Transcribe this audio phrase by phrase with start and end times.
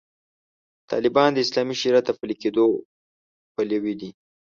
[0.91, 2.65] طالبان د اسلامي شریعت د پلي کېدو
[3.53, 4.09] پلوي دي.